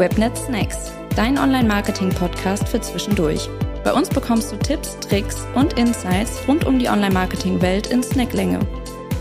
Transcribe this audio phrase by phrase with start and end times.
[0.00, 3.50] Webnet Snacks, dein Online-Marketing-Podcast für zwischendurch.
[3.84, 8.60] Bei uns bekommst du Tipps, Tricks und Insights rund um die Online-Marketing-Welt in Snacklänge.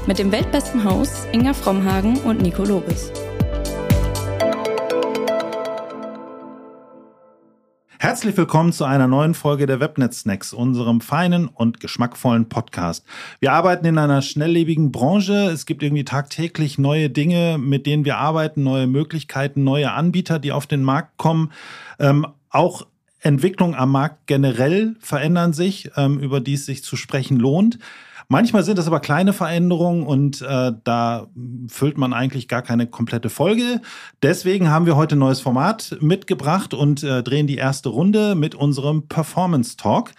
[0.08, 3.12] Mit dem weltbesten Hosts Inga Frommhagen und Nico Lobes.
[8.10, 13.06] Herzlich willkommen zu einer neuen Folge der Webnet Snacks, unserem feinen und geschmackvollen Podcast.
[13.40, 15.52] Wir arbeiten in einer schnelllebigen Branche.
[15.54, 20.52] Es gibt irgendwie tagtäglich neue Dinge, mit denen wir arbeiten, neue Möglichkeiten, neue Anbieter, die
[20.52, 21.52] auf den Markt kommen.
[22.00, 22.88] Ähm, auch
[23.20, 27.78] Entwicklungen am Markt generell verändern sich, ähm, über die es sich zu sprechen lohnt.
[28.32, 31.28] Manchmal sind es aber kleine Veränderungen und äh, da
[31.68, 33.82] füllt man eigentlich gar keine komplette Folge.
[34.22, 38.54] Deswegen haben wir heute ein neues Format mitgebracht und äh, drehen die erste Runde mit
[38.54, 40.12] unserem Performance Talk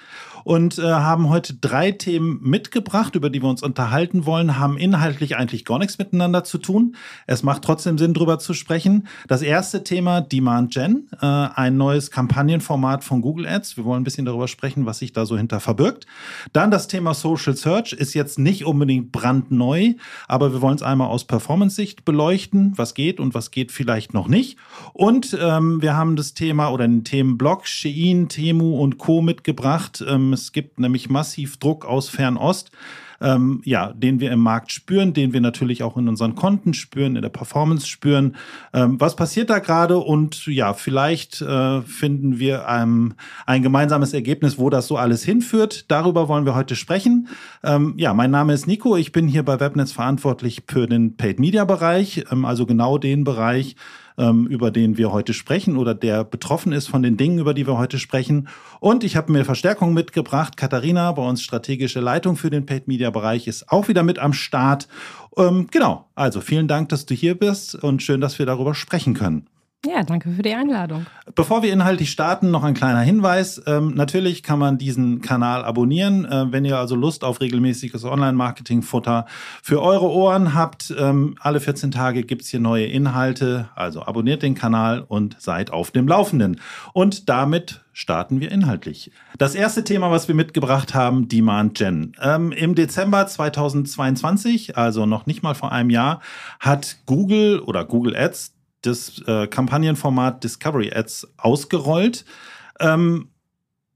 [0.44, 5.36] und äh, haben heute drei Themen mitgebracht, über die wir uns unterhalten wollen, haben inhaltlich
[5.36, 6.96] eigentlich gar nichts miteinander zu tun.
[7.26, 9.06] Es macht trotzdem Sinn, drüber zu sprechen.
[9.28, 13.76] Das erste Thema Demand Gen, äh, ein neues Kampagnenformat von Google Ads.
[13.76, 16.06] Wir wollen ein bisschen darüber sprechen, was sich da so hinter verbirgt.
[16.52, 19.94] Dann das Thema Social Search ist jetzt nicht unbedingt brandneu,
[20.28, 24.28] aber wir wollen es einmal aus Performance-Sicht beleuchten, was geht und was geht vielleicht noch
[24.28, 24.58] nicht.
[24.92, 29.22] Und ähm, wir haben das Thema oder den Themenblock Shein, Temu und Co.
[29.22, 30.04] mitgebracht.
[30.06, 32.70] Ähm, es gibt nämlich massiv Druck aus Fernost,
[33.20, 37.16] ähm, ja, den wir im Markt spüren, den wir natürlich auch in unseren Konten spüren,
[37.16, 38.36] in der Performance spüren.
[38.72, 39.98] Ähm, was passiert da gerade?
[39.98, 43.14] Und ja, vielleicht äh, finden wir ähm,
[43.46, 45.90] ein gemeinsames Ergebnis, wo das so alles hinführt.
[45.90, 47.28] Darüber wollen wir heute sprechen.
[47.62, 48.96] Ähm, ja, mein Name ist Nico.
[48.96, 53.24] Ich bin hier bei Webnetz verantwortlich für den Paid Media Bereich, ähm, also genau den
[53.24, 53.76] Bereich,
[54.18, 57.66] ähm, über den wir heute sprechen oder der betroffen ist von den Dingen, über die
[57.66, 58.48] wir heute sprechen.
[58.80, 60.56] Und ich habe mir Verstärkung mitgebracht.
[60.56, 64.32] Katharina, bei uns strategische Leitung für den Paid Media Bereich, ist auch wieder mit am
[64.32, 64.88] Start.
[65.36, 69.14] Ähm, genau, also vielen Dank, dass du hier bist und schön, dass wir darüber sprechen
[69.14, 69.46] können.
[69.86, 71.06] Ja, danke für die Einladung.
[71.34, 73.62] Bevor wir inhaltlich starten, noch ein kleiner Hinweis.
[73.66, 76.26] Ähm, natürlich kann man diesen Kanal abonnieren.
[76.26, 79.24] Äh, wenn ihr also Lust auf regelmäßiges Online-Marketing-Futter
[79.62, 83.70] für eure Ohren habt, ähm, alle 14 Tage gibt's hier neue Inhalte.
[83.74, 86.60] Also abonniert den Kanal und seid auf dem Laufenden.
[86.92, 89.10] Und damit starten wir inhaltlich.
[89.38, 92.12] Das erste Thema, was wir mitgebracht haben, Demand Gen.
[92.20, 96.20] Ähm, Im Dezember 2022, also noch nicht mal vor einem Jahr,
[96.58, 102.24] hat Google oder Google Ads das äh, Kampagnenformat Discovery Ads ausgerollt.
[102.78, 103.28] Ähm,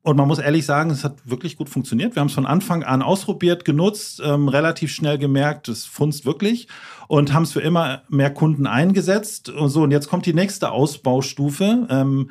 [0.02, 2.14] und man muss ehrlich sagen, es hat wirklich gut funktioniert.
[2.14, 6.68] Wir haben es von Anfang an ausprobiert, genutzt, ähm, relativ schnell gemerkt, es funzt wirklich
[7.08, 9.48] und haben es für immer mehr Kunden eingesetzt.
[9.48, 11.86] Und so, und jetzt kommt die nächste Ausbaustufe.
[11.88, 12.30] Ähm,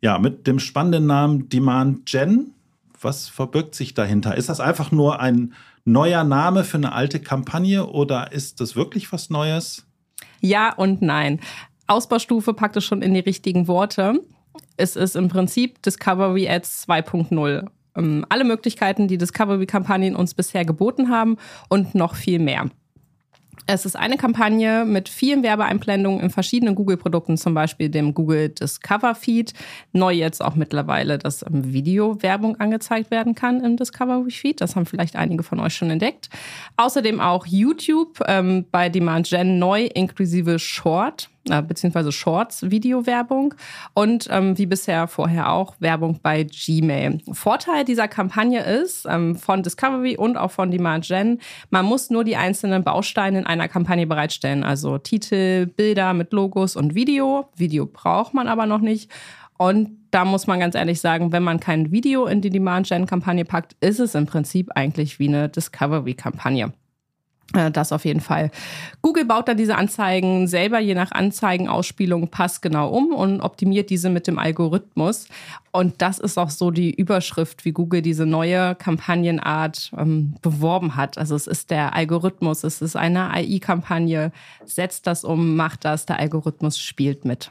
[0.00, 2.54] ja, mit dem spannenden Namen Demand Gen.
[3.00, 4.36] Was verbirgt sich dahinter?
[4.36, 5.54] Ist das einfach nur ein
[5.84, 9.86] neuer Name für eine alte Kampagne oder ist das wirklich was Neues?
[10.40, 11.40] Ja und nein.
[11.86, 14.20] Ausbaustufe packt es schon in die richtigen Worte.
[14.76, 17.66] Es ist im Prinzip Discovery Ads 2.0.
[17.96, 21.36] Ähm, alle Möglichkeiten, die Discovery-Kampagnen uns bisher geboten haben
[21.68, 22.70] und noch viel mehr.
[23.66, 29.14] Es ist eine Kampagne mit vielen Werbeeinblendungen in verschiedenen Google-Produkten, zum Beispiel dem Google Discover
[29.14, 29.52] Feed.
[29.92, 34.60] Neu jetzt auch mittlerweile, dass Video-Werbung angezeigt werden kann im Discovery Feed.
[34.60, 36.28] Das haben vielleicht einige von euch schon entdeckt.
[36.76, 43.54] Außerdem auch YouTube ähm, bei Demand Gen neu inklusive Short äh, beziehungsweise Shorts Videowerbung
[43.94, 47.20] und ähm, wie bisher vorher auch Werbung bei Gmail.
[47.32, 52.24] Vorteil dieser Kampagne ist ähm, von Discovery und auch von Demand Gen, man muss nur
[52.24, 57.48] die einzelnen Bausteine in einer Kampagne bereitstellen, also Titel, Bilder mit Logos und Video.
[57.56, 59.10] Video braucht man aber noch nicht.
[59.58, 63.06] Und da muss man ganz ehrlich sagen, wenn man kein Video in die Demand Gen
[63.06, 66.66] Kampagne packt, ist es im Prinzip eigentlich wie eine Discovery Kampagne.
[66.66, 66.81] Äh,
[67.52, 68.50] das auf jeden Fall.
[69.02, 74.26] Google baut dann diese Anzeigen selber je nach Anzeigenausspielung passgenau um und optimiert diese mit
[74.26, 75.28] dem Algorithmus.
[75.70, 81.18] Und das ist auch so die Überschrift, wie Google diese neue Kampagnenart ähm, beworben hat.
[81.18, 84.32] Also es ist der Algorithmus, es ist eine AI-Kampagne,
[84.64, 87.50] setzt das um, macht das, der Algorithmus spielt mit.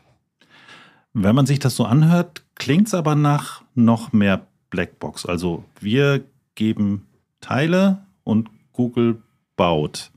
[1.13, 5.25] Wenn man sich das so anhört, klingt es aber nach noch mehr Blackbox.
[5.25, 6.23] Also wir
[6.55, 7.07] geben
[7.41, 9.21] Teile und Google
[9.61, 10.09] baut.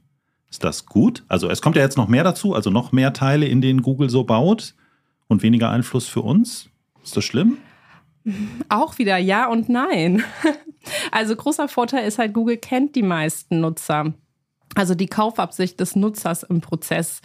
[0.49, 1.23] Ist das gut?
[1.29, 4.09] Also es kommt ja jetzt noch mehr dazu, also noch mehr Teile, in denen Google
[4.09, 4.75] so baut
[5.29, 6.71] und weniger Einfluss für uns.
[7.03, 7.59] Ist das schlimm?
[8.71, 10.25] Auch wieder ja und nein.
[11.11, 14.13] Also großer Vorteil ist halt, Google kennt die meisten Nutzer.
[14.75, 17.21] Also die Kaufabsicht des Nutzers im Prozess.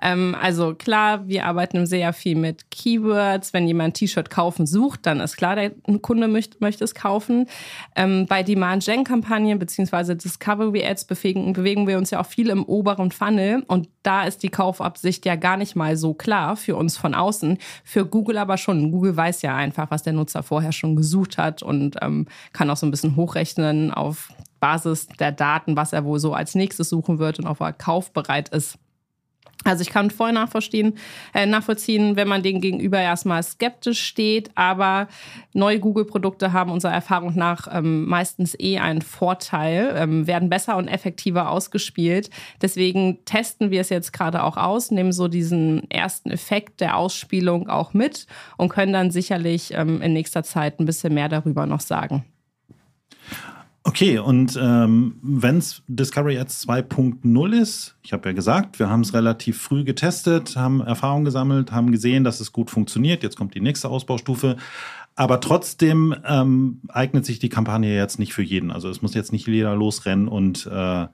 [0.00, 3.52] Ähm, also klar, wir arbeiten sehr viel mit Keywords.
[3.52, 7.46] Wenn jemand ein T-Shirt kaufen sucht, dann ist klar, der Kunde möchte, möchte es kaufen.
[7.94, 13.64] Ähm, bei Demand-Gen-Kampagnen beziehungsweise Discovery-Ads bewegen, bewegen wir uns ja auch viel im oberen Funnel.
[13.66, 17.58] Und da ist die Kaufabsicht ja gar nicht mal so klar für uns von außen.
[17.84, 18.90] Für Google aber schon.
[18.90, 22.76] Google weiß ja einfach, was der Nutzer vorher schon gesucht hat und ähm, kann auch
[22.76, 24.28] so ein bisschen hochrechnen auf
[24.64, 28.48] Basis der Daten, was er wohl so als nächstes suchen wird und ob er kaufbereit
[28.48, 28.78] ist.
[29.62, 30.96] Also ich kann voll nachvollziehen,
[31.34, 35.06] äh, nachvollziehen, wenn man den gegenüber erstmal skeptisch steht, aber
[35.52, 40.88] neue Google-Produkte haben unserer Erfahrung nach ähm, meistens eh einen Vorteil, ähm, werden besser und
[40.88, 42.30] effektiver ausgespielt.
[42.62, 47.68] Deswegen testen wir es jetzt gerade auch aus, nehmen so diesen ersten Effekt der Ausspielung
[47.68, 48.26] auch mit
[48.56, 52.24] und können dann sicherlich ähm, in nächster Zeit ein bisschen mehr darüber noch sagen.
[53.86, 59.02] Okay, und ähm, wenn es Discovery Ads 2.0 ist, ich habe ja gesagt, wir haben
[59.02, 63.22] es relativ früh getestet, haben Erfahrung gesammelt, haben gesehen, dass es gut funktioniert.
[63.22, 64.56] Jetzt kommt die nächste Ausbaustufe.
[65.16, 68.70] Aber trotzdem ähm, eignet sich die Kampagne jetzt nicht für jeden.
[68.70, 71.06] Also es muss jetzt nicht jeder losrennen und äh,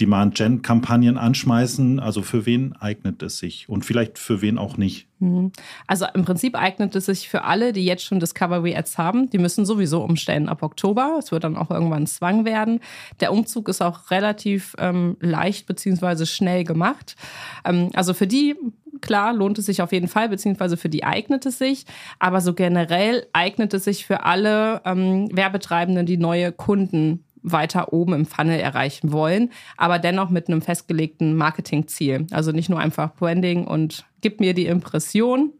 [0.00, 2.00] Demand-Gen-Kampagnen anschmeißen?
[2.00, 5.08] Also für wen eignet es sich und vielleicht für wen auch nicht?
[5.18, 5.52] Mhm.
[5.86, 9.30] Also im Prinzip eignet es sich für alle, die jetzt schon Discovery Ads haben.
[9.30, 11.16] Die müssen sowieso umstellen ab Oktober.
[11.18, 12.80] Es wird dann auch irgendwann Zwang werden.
[13.20, 16.26] Der Umzug ist auch relativ ähm, leicht bzw.
[16.26, 17.16] schnell gemacht.
[17.64, 18.56] Ähm, also für die
[19.00, 21.84] klar, lohnt es sich auf jeden Fall, beziehungsweise für die eignet es sich.
[22.18, 28.12] Aber so generell eignet es sich für alle ähm, Werbetreibenden, die neue Kunden weiter oben
[28.12, 32.26] im Funnel erreichen wollen, aber dennoch mit einem festgelegten Marketingziel.
[32.32, 35.52] Also nicht nur einfach Branding und gib mir die Impression,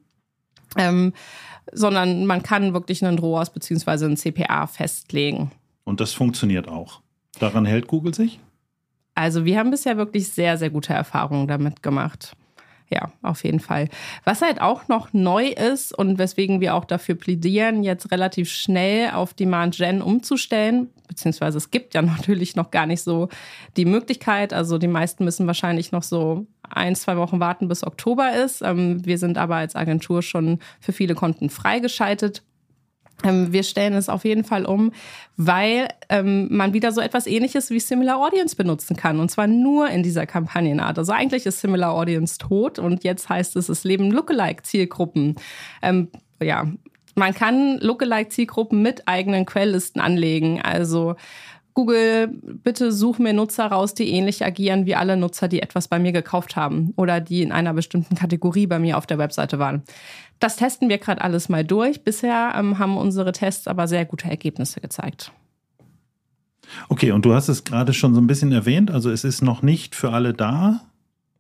[0.77, 1.13] ähm,
[1.73, 4.07] sondern man kann wirklich einen ROAS bzw.
[4.07, 5.53] ein CPA festlegen.
[5.85, 7.01] Und das funktioniert auch.
[7.39, 8.41] Daran hält Google sich?
[9.15, 12.37] Also wir haben bisher wirklich sehr, sehr gute Erfahrungen damit gemacht.
[12.89, 13.89] Ja, auf jeden Fall.
[14.25, 19.11] Was halt auch noch neu ist und weswegen wir auch dafür plädieren, jetzt relativ schnell
[19.11, 23.29] auf Demand Gen umzustellen, beziehungsweise es gibt ja natürlich noch gar nicht so
[23.77, 24.53] die Möglichkeit.
[24.53, 28.63] Also die meisten müssen wahrscheinlich noch so ein, zwei Wochen warten, bis Oktober ist.
[28.63, 32.45] Ähm, wir sind aber als Agentur schon für viele Konten freigeschaltet
[33.23, 34.93] wir stellen es auf jeden Fall um,
[35.37, 39.21] weil ähm, man wieder so etwas ähnliches wie Similar Audience benutzen kann.
[39.21, 40.99] Und zwar nur in dieser Kampagnenart.
[40.99, 45.37] Also eigentlich ist Similar Audience tot und jetzt heißt es, es leben Lookalike-Zielgruppen.
[45.83, 46.09] Ähm,
[46.43, 46.67] ja,
[47.15, 50.61] man kann Lookalike-Zielgruppen mit eigenen Quelllisten anlegen.
[50.61, 51.17] Also
[51.77, 52.29] Google,
[52.65, 56.13] bitte such mir Nutzer raus, die ähnlich agieren wie alle Nutzer, die etwas bei mir
[56.13, 59.83] gekauft haben oder die in einer bestimmten Kategorie bei mir auf der Webseite waren.
[60.39, 62.03] Das testen wir gerade alles mal durch.
[62.03, 65.33] Bisher ähm, haben unsere Tests aber sehr gute Ergebnisse gezeigt.
[66.89, 68.91] Okay, und du hast es gerade schon so ein bisschen erwähnt.
[68.91, 70.81] Also es ist noch nicht für alle da,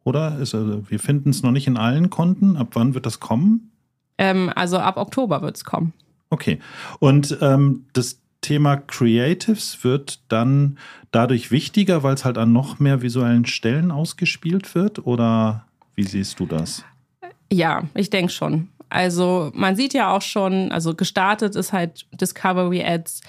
[0.04, 0.38] oder?
[0.38, 2.58] Ist, also, wir finden es noch nicht in allen Konten.
[2.58, 3.72] Ab wann wird das kommen?
[4.18, 5.94] Ähm, also ab Oktober wird es kommen.
[6.28, 6.58] Okay.
[6.98, 10.78] Und ähm, das Thema Creatives wird dann
[11.10, 15.04] dadurch wichtiger, weil es halt an noch mehr visuellen Stellen ausgespielt wird?
[15.04, 15.66] Oder
[15.96, 16.84] wie siehst du das?
[17.52, 18.68] Ja, ich denke schon.
[18.88, 23.22] Also man sieht ja auch schon, also gestartet ist halt Discovery Ads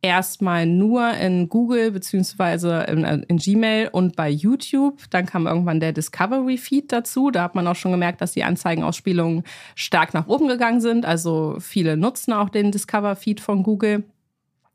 [0.00, 5.02] erstmal nur in Google beziehungsweise in, in, Gmail und bei YouTube.
[5.10, 7.30] Dann kam irgendwann der Discovery Feed dazu.
[7.30, 11.04] Da hat man auch schon gemerkt, dass die Anzeigenausspielungen stark nach oben gegangen sind.
[11.04, 14.04] Also viele nutzen auch den Discover Feed von Google.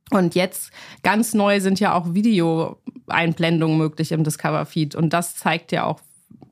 [0.10, 0.72] Und jetzt
[1.04, 4.96] ganz neu sind ja auch Videoeinblendungen möglich im Discover Feed.
[4.96, 6.02] Und das zeigt ja auch,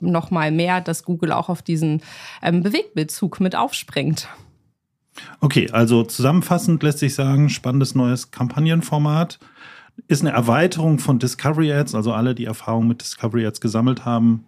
[0.02, 2.02] noch mal mehr, dass Google auch auf diesen
[2.42, 4.28] ähm, Bewegtbildzug mit aufspringt.
[5.40, 9.40] Okay, also zusammenfassend lässt sich sagen, spannendes neues Kampagnenformat.
[10.08, 14.46] Ist eine Erweiterung von Discovery Ads, also alle, die Erfahrung mit Discovery Ads gesammelt haben,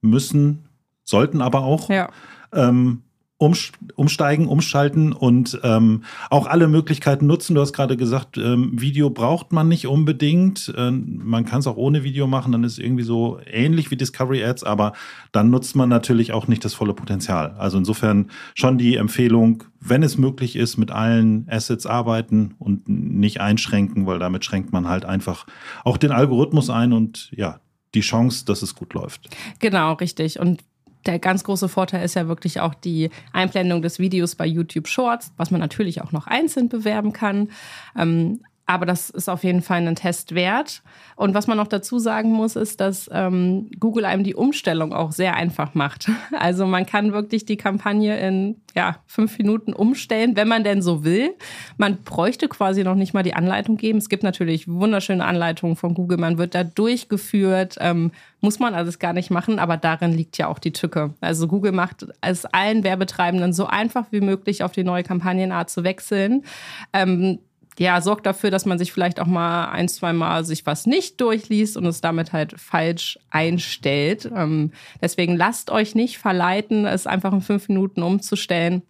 [0.00, 0.68] müssen,
[1.04, 1.88] sollten aber auch.
[1.88, 2.10] Ja.
[2.52, 3.02] Ähm,
[3.38, 7.54] umsteigen, umschalten und ähm, auch alle Möglichkeiten nutzen.
[7.54, 10.72] Du hast gerade gesagt, ähm, Video braucht man nicht unbedingt.
[10.76, 13.96] Ähm, man kann es auch ohne Video machen, dann ist es irgendwie so ähnlich wie
[13.96, 14.92] Discovery Ads, aber
[15.30, 17.54] dann nutzt man natürlich auch nicht das volle Potenzial.
[17.58, 23.40] Also insofern schon die Empfehlung, wenn es möglich ist, mit allen Assets arbeiten und nicht
[23.40, 25.46] einschränken, weil damit schränkt man halt einfach
[25.84, 27.60] auch den Algorithmus ein und ja,
[27.94, 29.28] die Chance, dass es gut läuft.
[29.60, 30.40] Genau, richtig.
[30.40, 30.62] Und
[31.08, 35.32] der ganz große Vorteil ist ja wirklich auch die Einblendung des Videos bei YouTube Shorts,
[35.38, 37.48] was man natürlich auch noch einzeln bewerben kann.
[37.96, 40.82] Ähm, aber das ist auf jeden Fall ein Test wert.
[41.16, 45.10] Und was man noch dazu sagen muss, ist, dass ähm, Google einem die Umstellung auch
[45.10, 46.10] sehr einfach macht.
[46.38, 51.02] Also man kann wirklich die Kampagne in ja, fünf Minuten umstellen, wenn man denn so
[51.02, 51.34] will.
[51.78, 53.98] Man bräuchte quasi noch nicht mal die Anleitung geben.
[53.98, 56.18] Es gibt natürlich wunderschöne Anleitungen von Google.
[56.18, 57.76] Man wird da durchgeführt.
[57.80, 61.14] Ähm, muss man alles gar nicht machen, aber darin liegt ja auch die Tücke.
[61.20, 65.82] Also Google macht es allen Werbetreibenden so einfach wie möglich auf die neue Kampagnenart zu
[65.82, 66.44] wechseln.
[66.92, 67.40] Ähm,
[67.78, 71.20] ja, sorgt dafür, dass man sich vielleicht auch mal ein, zwei Mal sich was nicht
[71.20, 74.30] durchliest und es damit halt falsch einstellt.
[74.34, 78.82] Ähm, deswegen lasst euch nicht verleiten, es einfach in fünf Minuten umzustellen,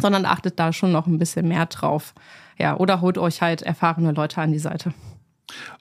[0.00, 2.14] sondern achtet da schon noch ein bisschen mehr drauf.
[2.58, 4.92] Ja, oder holt euch halt erfahrene Leute an die Seite.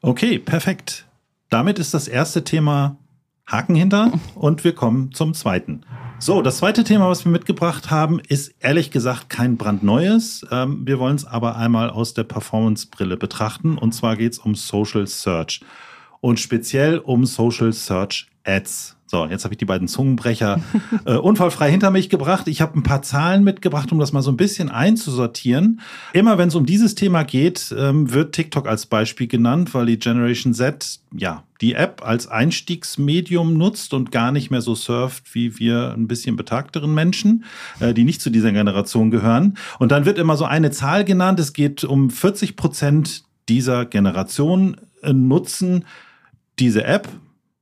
[0.01, 1.06] Okay, perfekt.
[1.50, 2.98] Damit ist das erste Thema
[3.46, 5.82] Haken hinter und wir kommen zum zweiten.
[6.22, 10.46] So, das zweite Thema, was wir mitgebracht haben, ist ehrlich gesagt kein brandneues.
[10.52, 13.78] Ähm, wir wollen es aber einmal aus der Performance-Brille betrachten.
[13.78, 15.62] Und zwar geht es um Social Search
[16.20, 18.99] und speziell um Social Search Ads.
[19.12, 20.62] So, jetzt habe ich die beiden Zungenbrecher
[21.06, 22.48] äh, unfallfrei hinter mich gebracht.
[22.48, 25.82] Ich habe ein paar Zahlen mitgebracht, um das mal so ein bisschen einzusortieren.
[26.13, 29.98] Immer wenn es um dieses Thema geht, ähm, wird TikTok als Beispiel genannt, weil die
[29.98, 35.58] Generation Z ja die App als Einstiegsmedium nutzt und gar nicht mehr so surft wie
[35.58, 37.46] wir ein bisschen betagteren Menschen,
[37.80, 39.58] äh, die nicht zu dieser Generation gehören.
[39.80, 41.39] Und dann wird immer so eine Zahl genannt.
[41.39, 45.86] Es geht um 40 Prozent dieser Generation äh, nutzen
[46.60, 47.10] diese App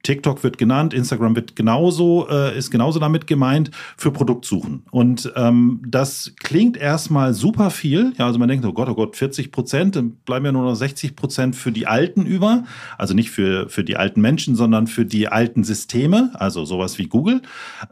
[0.07, 4.83] TikTok wird genannt, Instagram wird genauso, äh, ist genauso damit gemeint für Produktsuchen.
[4.89, 8.13] Und ähm, das klingt erstmal super viel.
[8.17, 10.75] Ja, also man denkt, oh Gott, oh Gott, 40 Prozent, dann bleiben ja nur noch
[10.75, 12.63] 60 Prozent für die Alten über.
[12.97, 17.07] Also nicht für, für die alten Menschen, sondern für die alten Systeme, also sowas wie
[17.07, 17.41] Google.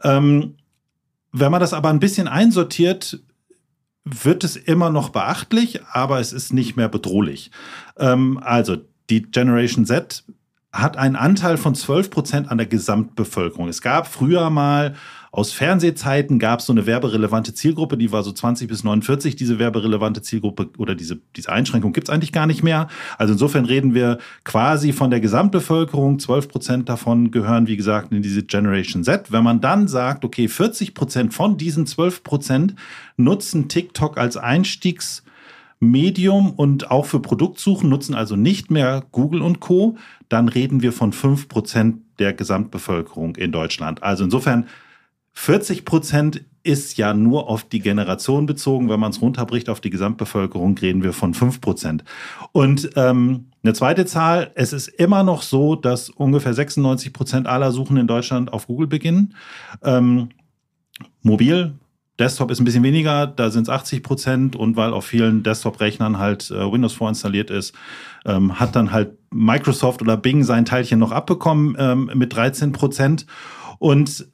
[0.02, 0.54] Ähm,
[1.32, 3.20] wenn man das aber ein bisschen einsortiert,
[4.04, 7.50] wird es immer noch beachtlich, aber es ist nicht mehr bedrohlich.
[7.98, 8.78] Ähm, also
[9.10, 10.24] die Generation Z
[10.76, 13.68] hat einen Anteil von 12 Prozent an der Gesamtbevölkerung.
[13.68, 14.94] Es gab früher mal
[15.36, 19.36] aus Fernsehzeiten gab es so eine werberelevante Zielgruppe, die war so 20 bis 49.
[19.36, 22.88] Diese werberelevante Zielgruppe oder diese, diese Einschränkung gibt es eigentlich gar nicht mehr.
[23.18, 26.18] Also insofern reden wir quasi von der Gesamtbevölkerung.
[26.18, 29.30] 12 Prozent davon gehören, wie gesagt, in diese Generation Z.
[29.30, 32.74] Wenn man dann sagt, okay, 40 Prozent von diesen 12 Prozent
[33.18, 35.22] nutzen TikTok als Einstiegs
[35.78, 39.96] Medium und auch für Produktsuchen nutzen also nicht mehr Google und Co.,
[40.28, 44.02] dann reden wir von 5% der Gesamtbevölkerung in Deutschland.
[44.02, 44.66] Also insofern
[45.34, 48.88] 40 Prozent ist ja nur auf die Generation bezogen.
[48.88, 52.04] Wenn man es runterbricht auf die Gesamtbevölkerung, reden wir von 5 Prozent.
[52.52, 57.70] Und ähm, eine zweite Zahl, es ist immer noch so, dass ungefähr 96 Prozent aller
[57.70, 59.34] Suchen in Deutschland auf Google beginnen.
[59.82, 60.30] Ähm,
[61.22, 61.74] mobil
[62.18, 66.18] Desktop ist ein bisschen weniger, da sind es 80 Prozent und weil auf vielen Desktop-Rechnern
[66.18, 67.74] halt äh, Windows vorinstalliert ist,
[68.24, 73.26] ähm, hat dann halt Microsoft oder Bing sein Teilchen noch abbekommen ähm, mit 13 Prozent.
[73.78, 74.28] Und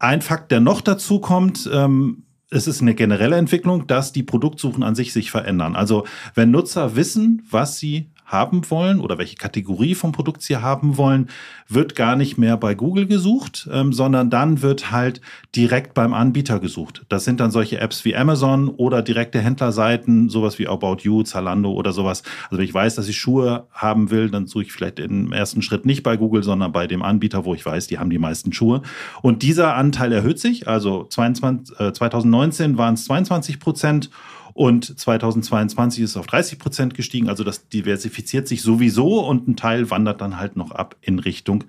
[0.00, 4.82] ein Fakt, der noch dazu kommt, ähm, es ist eine generelle Entwicklung, dass die Produktsuchen
[4.82, 5.76] an sich sich verändern.
[5.76, 10.98] Also wenn Nutzer wissen, was sie haben wollen oder welche Kategorie vom Produkt sie haben
[10.98, 11.28] wollen,
[11.66, 15.20] wird gar nicht mehr bei Google gesucht, ähm, sondern dann wird halt
[15.56, 17.04] direkt beim Anbieter gesucht.
[17.08, 21.72] Das sind dann solche Apps wie Amazon oder direkte Händlerseiten, sowas wie About You, Zalando
[21.72, 22.22] oder sowas.
[22.44, 25.62] Also wenn ich weiß, dass ich Schuhe haben will, dann suche ich vielleicht im ersten
[25.62, 28.52] Schritt nicht bei Google, sondern bei dem Anbieter, wo ich weiß, die haben die meisten
[28.52, 28.82] Schuhe.
[29.22, 30.68] Und dieser Anteil erhöht sich.
[30.68, 34.10] Also 22, äh, 2019 waren es 22 Prozent
[34.58, 37.28] und 2022 ist es auf 30 Prozent gestiegen.
[37.28, 41.62] Also das diversifiziert sich sowieso und ein Teil wandert dann halt noch ab in Richtung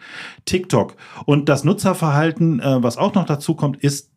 [0.45, 0.95] TikTok.
[1.25, 4.09] Und das Nutzerverhalten, äh, was auch noch dazu kommt, ist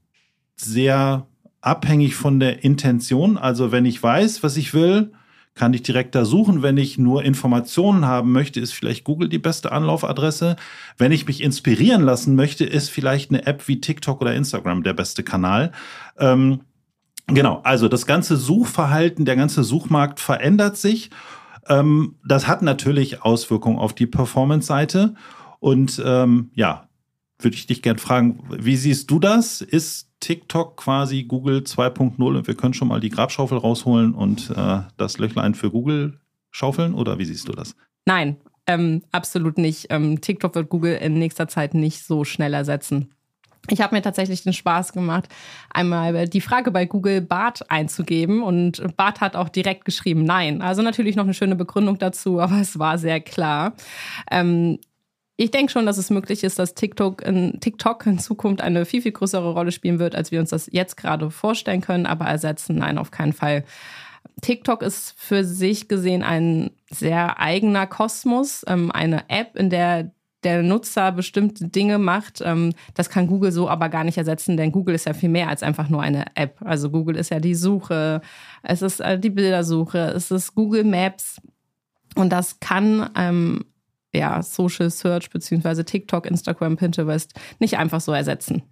[0.56, 1.26] sehr
[1.60, 3.36] abhängig von der Intention.
[3.36, 5.12] Also wenn ich weiß, was ich will,
[5.54, 6.62] kann ich direkt da suchen.
[6.62, 10.56] Wenn ich nur Informationen haben möchte, ist vielleicht Google die beste Anlaufadresse.
[10.96, 14.94] Wenn ich mich inspirieren lassen möchte, ist vielleicht eine App wie TikTok oder Instagram der
[14.94, 15.72] beste Kanal.
[16.18, 16.60] Ähm,
[17.26, 21.10] Genau, also das ganze Suchverhalten, der ganze Suchmarkt verändert sich.
[21.68, 25.14] Ähm, das hat natürlich Auswirkungen auf die Performance-Seite.
[25.60, 26.88] Und ähm, ja,
[27.38, 29.60] würde ich dich gerne fragen, wie siehst du das?
[29.60, 34.80] Ist TikTok quasi Google 2.0 und wir können schon mal die Grabschaufel rausholen und äh,
[34.96, 36.94] das Löchlein für Google schaufeln?
[36.94, 37.74] Oder wie siehst du das?
[38.06, 38.36] Nein,
[38.66, 39.86] ähm, absolut nicht.
[39.90, 43.12] Ähm, TikTok wird Google in nächster Zeit nicht so schnell ersetzen.
[43.68, 45.28] Ich habe mir tatsächlich den Spaß gemacht,
[45.70, 50.62] einmal die Frage bei Google Bart einzugeben und Bart hat auch direkt geschrieben Nein.
[50.62, 53.74] Also natürlich noch eine schöne Begründung dazu, aber es war sehr klar.
[54.30, 54.78] Ähm,
[55.36, 59.00] ich denke schon, dass es möglich ist, dass TikTok in, TikTok in Zukunft eine viel,
[59.00, 62.76] viel größere Rolle spielen wird, als wir uns das jetzt gerade vorstellen können, aber ersetzen,
[62.76, 63.64] nein, auf keinen Fall.
[64.40, 70.12] TikTok ist für sich gesehen ein sehr eigener Kosmos, ähm, eine App, in der
[70.44, 72.40] der Nutzer bestimmte Dinge macht.
[72.44, 75.48] Ähm, das kann Google so aber gar nicht ersetzen, denn Google ist ja viel mehr
[75.48, 76.56] als einfach nur eine App.
[76.60, 78.20] Also Google ist ja die Suche,
[78.62, 81.40] es ist äh, die Bildersuche, es ist Google Maps.
[82.14, 83.64] Und das kann ähm,
[84.12, 88.62] ja Social Search beziehungsweise TikTok, Instagram, Pinterest nicht einfach so ersetzen.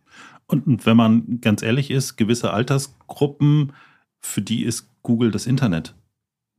[0.46, 3.72] Und wenn man ganz ehrlich ist, gewisse Altersgruppen,
[4.18, 5.94] für die ist Google das Internet.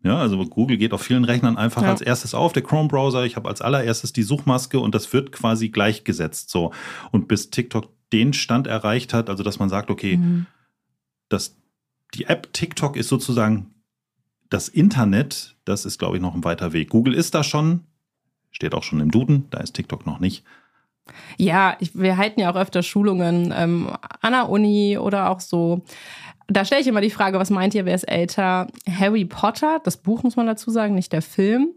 [0.03, 1.89] Ja, also Google geht auf vielen Rechnern einfach ja.
[1.89, 3.23] als erstes auf, der Chrome-Browser.
[3.25, 6.49] Ich habe als allererstes die Suchmaske und das wird quasi gleichgesetzt.
[6.49, 6.73] So.
[7.11, 10.47] Und bis TikTok den Stand erreicht hat, also dass man sagt, okay, mhm.
[11.29, 11.55] das,
[12.15, 13.67] die App TikTok ist sozusagen
[14.49, 16.89] das Internet, das ist, glaube ich, noch ein weiter Weg.
[16.89, 17.81] Google ist da schon,
[18.51, 20.43] steht auch schon im Duden, da ist TikTok noch nicht.
[21.37, 23.89] Ja, ich, wir halten ja auch öfter Schulungen ähm,
[24.21, 25.83] an der Uni oder auch so
[26.53, 28.67] da stelle ich immer die Frage, was meint ihr, wer ist älter?
[28.89, 31.69] Harry Potter, das Buch muss man dazu sagen, nicht der Film,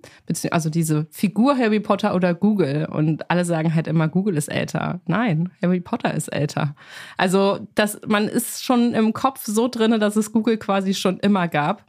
[0.50, 2.88] also diese Figur Harry Potter oder Google.
[2.90, 5.00] Und alle sagen halt immer, Google ist älter.
[5.06, 6.74] Nein, Harry Potter ist älter.
[7.16, 11.48] Also das, man ist schon im Kopf so drin, dass es Google quasi schon immer
[11.48, 11.84] gab.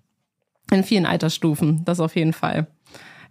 [0.72, 2.68] In vielen Altersstufen, das auf jeden Fall.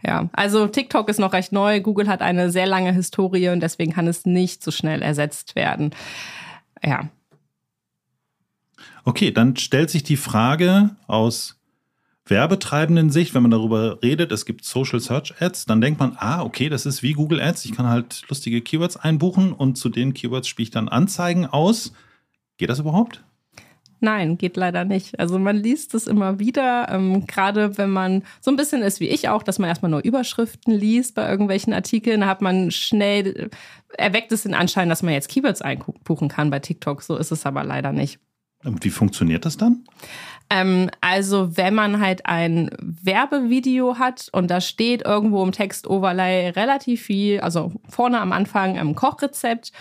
[0.06, 1.80] Ja, also TikTok ist noch recht neu.
[1.80, 5.94] Google hat eine sehr lange Historie und deswegen kann es nicht so schnell ersetzt werden.
[6.82, 7.08] Ja,
[9.04, 11.60] Okay, dann stellt sich die Frage aus
[12.26, 16.42] werbetreibenden Sicht, wenn man darüber redet, es gibt Social Search Ads, dann denkt man, ah,
[16.42, 17.66] okay, das ist wie Google Ads.
[17.66, 21.92] Ich kann halt lustige Keywords einbuchen und zu den Keywords spiele ich dann Anzeigen aus.
[22.56, 23.22] Geht das überhaupt?
[24.04, 25.18] Nein, geht leider nicht.
[25.18, 29.08] Also man liest es immer wieder, ähm, gerade wenn man so ein bisschen ist wie
[29.08, 33.48] ich auch, dass man erstmal nur Überschriften liest bei irgendwelchen Artikeln, da hat man schnell,
[33.96, 37.00] erweckt es den Anschein, dass man jetzt Keywords einbuchen kann bei TikTok.
[37.00, 38.18] So ist es aber leider nicht.
[38.62, 39.84] Und wie funktioniert das dann?
[40.50, 47.02] Ähm, also wenn man halt ein Werbevideo hat und da steht irgendwo im Text-Overlay relativ
[47.02, 49.72] viel, also vorne am Anfang im Kochrezept,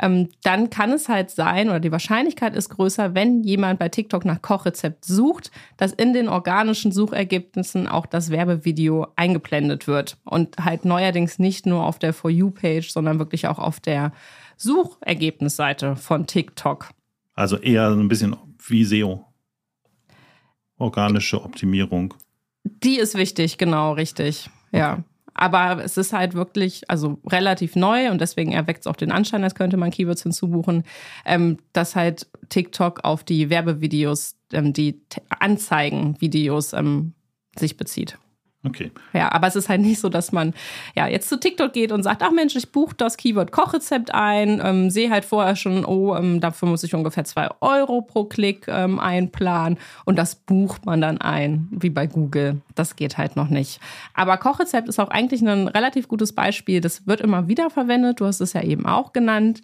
[0.00, 4.24] ähm, dann kann es halt sein, oder die Wahrscheinlichkeit ist größer, wenn jemand bei TikTok
[4.24, 10.16] nach Kochrezept sucht, dass in den organischen Suchergebnissen auch das Werbevideo eingeblendet wird.
[10.24, 14.12] Und halt neuerdings nicht nur auf der For You-Page, sondern wirklich auch auf der
[14.56, 16.90] Suchergebnisseite von TikTok.
[17.34, 19.24] Also eher ein bisschen wie SEO.
[20.78, 22.14] Organische Optimierung.
[22.64, 24.48] Die ist wichtig, genau, richtig.
[24.72, 25.04] Ja.
[25.34, 29.42] Aber es ist halt wirklich, also relativ neu und deswegen erweckt es auch den Anschein,
[29.42, 30.84] als könnte man Keywords hinzubuchen,
[31.24, 37.14] ähm, dass halt TikTok auf die Werbevideos, ähm, die Anzeigenvideos ähm,
[37.58, 38.16] sich bezieht.
[38.66, 38.90] Okay.
[39.12, 40.54] Ja, aber es ist halt nicht so, dass man
[40.96, 44.60] ja jetzt zu TikTok geht und sagt, ach Mensch, ich buche das Keyword Kochrezept ein,
[44.64, 48.66] ähm, sehe halt vorher schon, oh, ähm, dafür muss ich ungefähr zwei Euro pro Klick
[48.68, 52.62] ähm, einplanen und das bucht man dann ein, wie bei Google.
[52.74, 53.80] Das geht halt noch nicht.
[54.14, 56.80] Aber Kochrezept ist auch eigentlich ein relativ gutes Beispiel.
[56.80, 58.20] Das wird immer wieder verwendet.
[58.20, 59.60] Du hast es ja eben auch genannt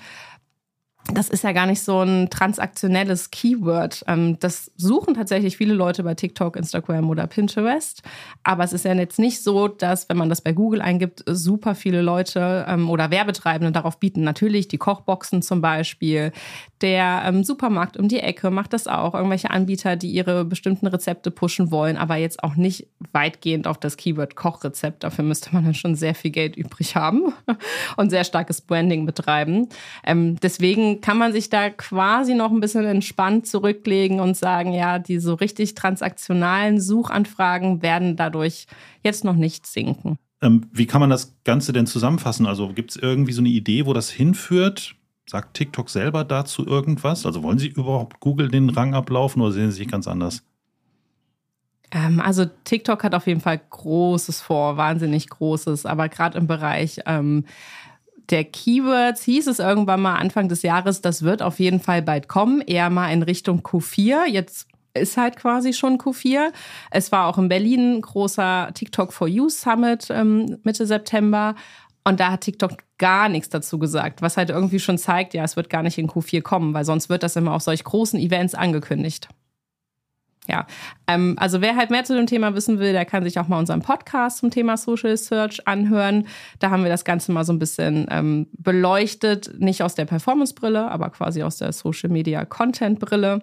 [1.07, 4.05] das ist ja gar nicht so ein transaktionelles Keyword.
[4.07, 8.03] Ähm, das suchen tatsächlich viele Leute bei TikTok, Instagram oder Pinterest.
[8.45, 11.75] Aber es ist ja jetzt nicht so, dass, wenn man das bei Google eingibt, super
[11.75, 14.23] viele Leute ähm, oder Werbetreibende darauf bieten.
[14.23, 16.33] Natürlich die Kochboxen zum Beispiel.
[16.81, 19.15] Der ähm, Supermarkt um die Ecke macht das auch.
[19.15, 23.97] Irgendwelche Anbieter, die ihre bestimmten Rezepte pushen wollen, aber jetzt auch nicht weitgehend auf das
[23.97, 25.03] Keyword Kochrezept.
[25.03, 27.33] Dafür müsste man dann schon sehr viel Geld übrig haben
[27.97, 29.69] und sehr starkes Branding betreiben.
[30.07, 35.19] deswegen kann man sich da quasi noch ein bisschen entspannt zurücklegen und sagen, ja, die
[35.19, 38.67] so richtig transaktionalen Suchanfragen werden dadurch
[39.03, 40.19] jetzt noch nicht sinken.
[40.43, 42.47] Ähm, wie kann man das Ganze denn zusammenfassen?
[42.47, 44.97] Also gibt es irgendwie so eine Idee, wo das hinführt?
[45.27, 47.27] Sagt TikTok selber dazu irgendwas?
[47.27, 50.43] Also wollen Sie überhaupt Google den Rang ablaufen oder sehen Sie sich ganz anders?
[51.93, 57.01] Ähm, also TikTok hat auf jeden Fall Großes vor, wahnsinnig Großes, aber gerade im Bereich
[57.07, 57.45] ähm,
[58.31, 62.29] der Keywords hieß es irgendwann mal Anfang des Jahres, das wird auf jeden Fall bald
[62.29, 64.27] kommen, eher mal in Richtung Q4.
[64.27, 66.53] Jetzt ist halt quasi schon Q4.
[66.91, 71.55] Es war auch in Berlin ein großer TikTok for You Summit ähm, Mitte September.
[72.05, 75.57] Und da hat TikTok gar nichts dazu gesagt, was halt irgendwie schon zeigt, ja, es
[75.57, 78.55] wird gar nicht in Q4 kommen, weil sonst wird das immer auf solch großen Events
[78.55, 79.29] angekündigt
[80.51, 80.67] ja,
[81.07, 83.59] ähm, also wer halt mehr zu dem Thema wissen will, der kann sich auch mal
[83.59, 86.27] unseren Podcast zum Thema Social Search anhören.
[86.59, 90.91] Da haben wir das Ganze mal so ein bisschen ähm, beleuchtet, nicht aus der Performance-Brille,
[90.91, 93.43] aber quasi aus der Social Media Content-Brille.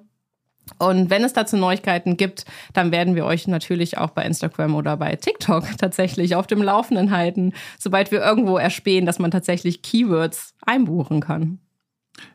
[0.79, 2.43] Und wenn es dazu Neuigkeiten gibt,
[2.73, 7.11] dann werden wir euch natürlich auch bei Instagram oder bei TikTok tatsächlich auf dem Laufenden
[7.11, 11.59] halten, sobald wir irgendwo erspähen, dass man tatsächlich Keywords einbuchen kann.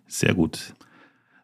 [0.06, 0.74] Sehr gut.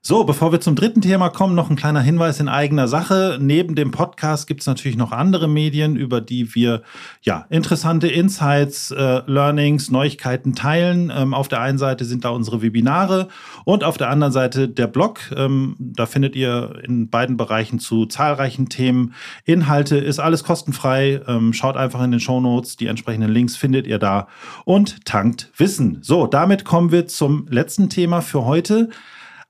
[0.00, 3.36] So, bevor wir zum dritten Thema kommen, noch ein kleiner Hinweis in eigener Sache.
[3.40, 6.82] Neben dem Podcast gibt es natürlich noch andere Medien, über die wir
[7.22, 11.12] ja interessante Insights, äh, Learnings, Neuigkeiten teilen.
[11.14, 13.26] Ähm, auf der einen Seite sind da unsere Webinare
[13.64, 15.18] und auf der anderen Seite der Blog.
[15.36, 19.14] Ähm, da findet ihr in beiden Bereichen zu zahlreichen Themen
[19.46, 19.96] Inhalte.
[19.98, 21.20] Ist alles kostenfrei.
[21.26, 22.76] Ähm, schaut einfach in den Show Notes.
[22.76, 24.28] Die entsprechenden Links findet ihr da
[24.64, 25.98] und tankt Wissen.
[26.02, 28.90] So, damit kommen wir zum letzten Thema für heute.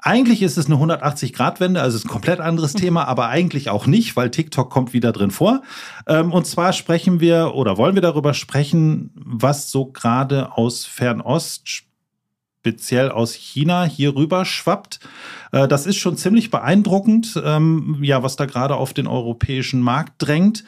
[0.01, 2.79] Eigentlich ist es eine 180-Grad-Wende, also ist ein komplett anderes mhm.
[2.79, 5.63] Thema, aber eigentlich auch nicht, weil TikTok kommt wieder drin vor.
[6.07, 11.69] Ähm, und zwar sprechen wir oder wollen wir darüber sprechen, was so gerade aus Fernost,
[12.61, 15.01] speziell aus China, hier rüber schwappt.
[15.51, 20.15] Äh, das ist schon ziemlich beeindruckend, ähm, ja, was da gerade auf den europäischen Markt
[20.19, 20.65] drängt.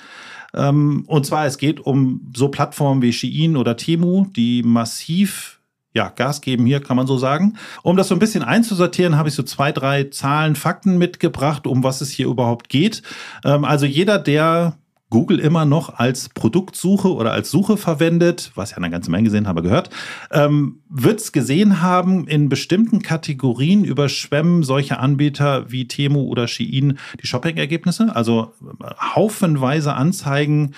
[0.55, 5.60] Ähm, und zwar, es geht um so Plattformen wie Shein oder Temu, die massiv
[5.93, 7.57] ja, Gas geben hier, kann man so sagen.
[7.83, 11.83] Um das so ein bisschen einzusortieren, habe ich so zwei, drei Zahlen, Fakten mitgebracht, um
[11.83, 13.03] was es hier überhaupt geht.
[13.45, 14.77] Ähm, also jeder, der
[15.11, 19.49] Google immer noch als Produktsuche oder als Suche verwendet, was ja eine ganze Menge gesehen
[19.49, 19.91] habe, gehört,
[20.31, 26.99] ähm, wird es gesehen haben, in bestimmten Kategorien überschwemmen solche Anbieter wie Temu oder Shein
[27.21, 28.15] die Shopping-Ergebnisse.
[28.15, 30.75] Also äh, haufenweise Anzeigen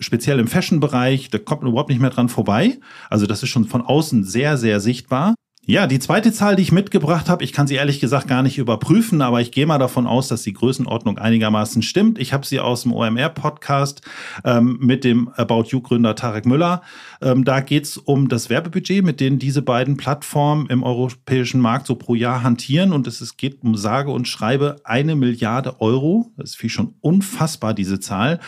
[0.00, 2.78] speziell im Fashion-Bereich, da kommt man überhaupt nicht mehr dran vorbei.
[3.10, 5.34] Also das ist schon von außen sehr, sehr sichtbar.
[5.66, 8.58] Ja, die zweite Zahl, die ich mitgebracht habe, ich kann sie ehrlich gesagt gar nicht
[8.58, 12.18] überprüfen, aber ich gehe mal davon aus, dass die Größenordnung einigermaßen stimmt.
[12.18, 14.02] Ich habe sie aus dem OMR-Podcast
[14.44, 16.82] ähm, mit dem About You-Gründer Tarek Müller.
[17.22, 21.86] Ähm, da geht es um das Werbebudget, mit dem diese beiden Plattformen im europäischen Markt
[21.86, 22.92] so pro Jahr hantieren.
[22.92, 26.30] Und es, es geht um sage und schreibe eine Milliarde Euro.
[26.36, 28.38] Das ist viel schon unfassbar, diese Zahl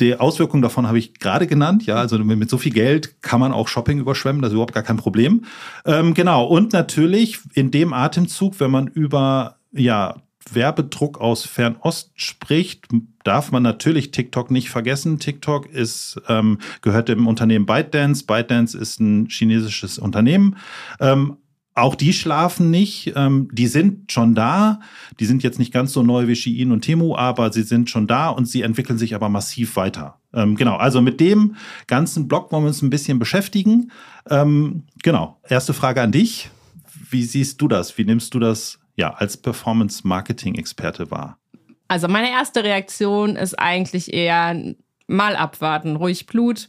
[0.00, 1.86] die Auswirkungen davon habe ich gerade genannt.
[1.86, 4.82] Ja, also mit so viel Geld kann man auch Shopping überschwemmen, das ist überhaupt gar
[4.82, 5.44] kein Problem.
[5.84, 6.44] Ähm, genau.
[6.44, 10.16] Und natürlich in dem Atemzug, wenn man über ja,
[10.52, 12.86] Werbedruck aus Fernost spricht,
[13.24, 15.18] darf man natürlich TikTok nicht vergessen.
[15.18, 18.24] TikTok ist, ähm, gehört dem Unternehmen ByteDance.
[18.24, 20.56] ByteDance ist ein chinesisches Unternehmen.
[21.00, 21.36] Ähm,
[21.78, 23.12] auch die schlafen nicht.
[23.16, 24.80] Ähm, die sind schon da.
[25.20, 28.06] Die sind jetzt nicht ganz so neu wie Shein und Temu, aber sie sind schon
[28.06, 30.20] da und sie entwickeln sich aber massiv weiter.
[30.34, 33.90] Ähm, genau, also mit dem ganzen Blog wollen wir uns ein bisschen beschäftigen.
[34.28, 36.50] Ähm, genau, erste Frage an dich.
[37.10, 37.96] Wie siehst du das?
[37.96, 41.38] Wie nimmst du das ja als Performance-Marketing-Experte wahr?
[41.88, 44.74] Also meine erste Reaktion ist eigentlich eher
[45.06, 46.68] mal abwarten, ruhig Blut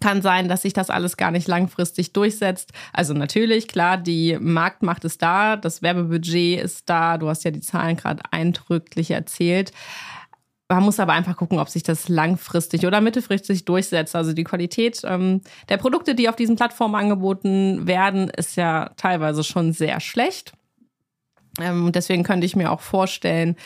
[0.00, 2.72] kann sein, dass sich das alles gar nicht langfristig durchsetzt.
[2.92, 7.18] Also natürlich, klar, die Marktmacht ist da, das Werbebudget ist da.
[7.18, 9.72] Du hast ja die Zahlen gerade eindrücklich erzählt.
[10.68, 14.16] Man muss aber einfach gucken, ob sich das langfristig oder mittelfristig durchsetzt.
[14.16, 19.44] Also die Qualität ähm, der Produkte, die auf diesen Plattformen angeboten werden, ist ja teilweise
[19.44, 20.54] schon sehr schlecht.
[21.60, 23.56] Ähm, deswegen könnte ich mir auch vorstellen,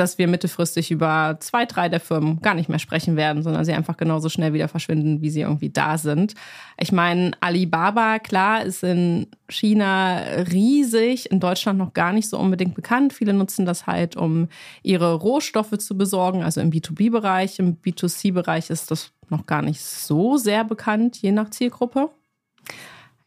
[0.00, 3.74] dass wir mittelfristig über zwei, drei der Firmen gar nicht mehr sprechen werden, sondern sie
[3.74, 6.34] einfach genauso schnell wieder verschwinden, wie sie irgendwie da sind.
[6.78, 10.16] Ich meine, Alibaba, klar, ist in China
[10.50, 13.12] riesig, in Deutschland noch gar nicht so unbedingt bekannt.
[13.12, 14.48] Viele nutzen das halt, um
[14.82, 17.58] ihre Rohstoffe zu besorgen, also im B2B-Bereich.
[17.58, 22.08] Im B2C-Bereich ist das noch gar nicht so sehr bekannt, je nach Zielgruppe.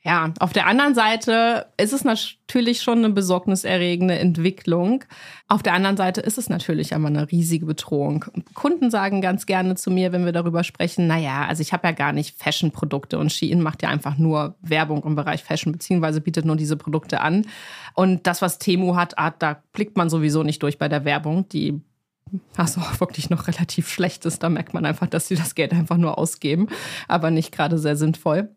[0.06, 5.06] Ja, auf der anderen Seite ist es natürlich schon eine besorgniserregende Entwicklung.
[5.48, 8.26] Auf der anderen Seite ist es natürlich aber eine riesige Bedrohung.
[8.54, 11.94] Kunden sagen ganz gerne zu mir, wenn wir darüber sprechen, naja, also ich habe ja
[11.94, 16.44] gar nicht Fashion-Produkte und Shein macht ja einfach nur Werbung im Bereich Fashion, beziehungsweise bietet
[16.44, 17.46] nur diese Produkte an.
[17.94, 21.48] Und das, was Temu hat, ah, da blickt man sowieso nicht durch bei der Werbung.
[21.48, 21.80] Die
[22.58, 24.44] also wirklich noch relativ schlecht ist.
[24.44, 26.68] Da merkt man einfach, dass sie das Geld einfach nur ausgeben,
[27.08, 28.50] aber nicht gerade sehr sinnvoll.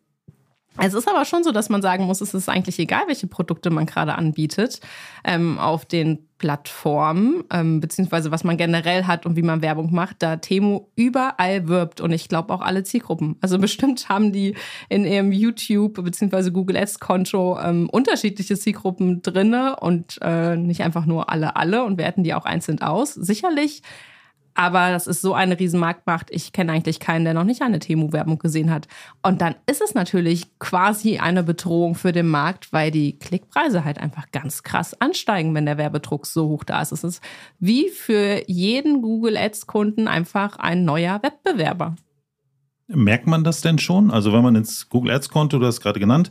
[0.78, 3.70] Es ist aber schon so, dass man sagen muss, es ist eigentlich egal, welche Produkte
[3.70, 4.80] man gerade anbietet
[5.24, 10.16] ähm, auf den Plattformen, ähm, beziehungsweise was man generell hat und wie man Werbung macht,
[10.18, 13.36] da Temo überall wirbt und ich glaube auch alle Zielgruppen.
[13.40, 14.54] Also bestimmt haben die
[14.90, 21.06] in ihrem YouTube beziehungsweise Google Ads Konto ähm, unterschiedliche Zielgruppen drinne und äh, nicht einfach
[21.06, 23.14] nur alle alle und werten die auch einzeln aus.
[23.14, 23.82] Sicherlich
[24.56, 26.30] aber das ist so eine Riesenmarktmacht.
[26.30, 28.88] Ich kenne eigentlich keinen, der noch nicht eine Temu-Werbung gesehen hat.
[29.22, 33.98] Und dann ist es natürlich quasi eine Bedrohung für den Markt, weil die Klickpreise halt
[33.98, 36.92] einfach ganz krass ansteigen, wenn der Werbedruck so hoch da ist.
[36.92, 37.22] Es ist
[37.58, 41.94] wie für jeden Google Ads-Kunden einfach ein neuer Wettbewerber.
[42.88, 44.10] Merkt man das denn schon?
[44.10, 46.30] Also wenn man ins Google Ads-Konto, du hast gerade genannt,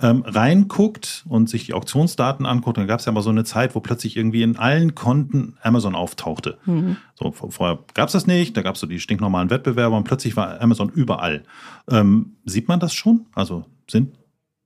[0.00, 3.74] ähm, reinguckt und sich die Auktionsdaten anguckt, dann gab es ja mal so eine Zeit,
[3.74, 6.58] wo plötzlich irgendwie in allen Konten Amazon auftauchte.
[6.66, 6.98] Mhm.
[7.14, 10.36] So, vorher gab es das nicht, da gab es so die stinknormalen Wettbewerber und plötzlich
[10.36, 11.44] war Amazon überall.
[11.90, 13.26] Ähm, sieht man das schon?
[13.34, 14.14] Also sind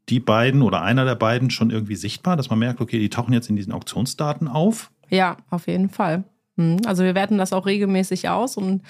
[0.08, 3.32] die beiden oder einer der beiden schon irgendwie sichtbar, dass man merkt, okay, die tauchen
[3.32, 4.90] jetzt in diesen Auktionsdaten auf?
[5.08, 6.24] Ja, auf jeden Fall.
[6.86, 8.82] Also wir werten das auch regelmäßig aus und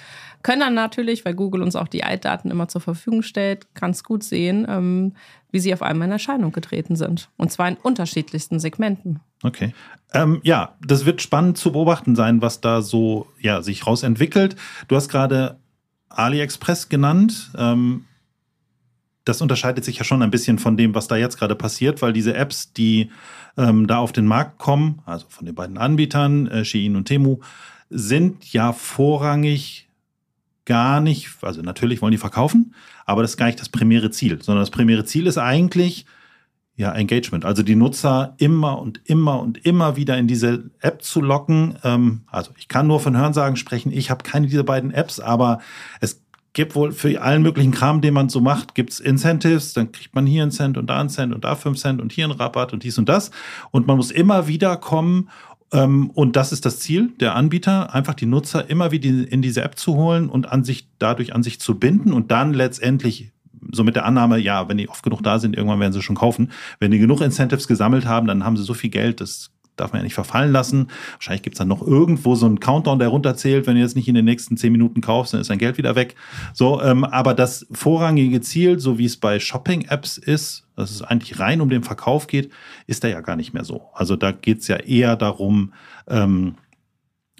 [0.43, 4.23] können dann natürlich, weil Google uns auch die Altdaten immer zur Verfügung stellt, ganz gut
[4.23, 5.13] sehen, ähm,
[5.51, 7.29] wie sie auf einmal in Erscheinung getreten sind.
[7.37, 9.19] Und zwar in unterschiedlichsten Segmenten.
[9.43, 9.73] Okay.
[10.13, 14.55] Ähm, ja, das wird spannend zu beobachten sein, was da so ja, sich rausentwickelt.
[14.87, 15.57] Du hast gerade
[16.09, 17.51] AliExpress genannt.
[17.57, 18.05] Ähm,
[19.25, 22.13] das unterscheidet sich ja schon ein bisschen von dem, was da jetzt gerade passiert, weil
[22.13, 23.11] diese Apps, die
[23.57, 27.39] ähm, da auf den Markt kommen, also von den beiden Anbietern, äh, Shein und Temu,
[27.89, 29.89] sind ja vorrangig
[30.65, 32.73] gar nicht, also natürlich wollen die verkaufen,
[33.05, 36.05] aber das ist gar nicht das primäre Ziel, sondern das primäre Ziel ist eigentlich
[36.75, 41.21] ja Engagement, also die Nutzer immer und immer und immer wieder in diese App zu
[41.21, 41.77] locken.
[41.83, 45.59] Ähm, also ich kann nur von Hörensagen sprechen, ich habe keine dieser beiden Apps, aber
[45.99, 46.20] es
[46.53, 50.25] gibt wohl für allen möglichen Kram, den man so macht, gibt's Incentives, dann kriegt man
[50.25, 52.73] hier einen Cent und da einen Cent und da fünf Cent und hier einen Rabatt
[52.73, 53.31] und dies und das.
[53.71, 55.29] Und man muss immer wieder kommen
[55.71, 59.61] ähm, und das ist das Ziel der Anbieter, einfach die Nutzer immer wieder in diese
[59.61, 63.31] App zu holen und an sich, dadurch an sich zu binden und dann letztendlich
[63.71, 66.15] so mit der Annahme, ja, wenn die oft genug da sind, irgendwann werden sie schon
[66.15, 66.51] kaufen.
[66.79, 69.51] Wenn die genug Incentives gesammelt haben, dann haben sie so viel Geld, das
[69.81, 70.87] darf man ja nicht verfallen lassen.
[71.13, 73.67] Wahrscheinlich gibt es dann noch irgendwo so einen Countdown, der runterzählt.
[73.67, 75.95] Wenn du jetzt nicht in den nächsten zehn Minuten kaufst, dann ist dein Geld wieder
[75.95, 76.15] weg.
[76.53, 81.39] So, ähm, aber das vorrangige Ziel, so wie es bei Shopping-Apps ist, dass es eigentlich
[81.39, 82.51] rein um den Verkauf geht,
[82.87, 83.89] ist da ja gar nicht mehr so.
[83.93, 85.73] Also da geht es ja eher darum,
[86.07, 86.55] ähm,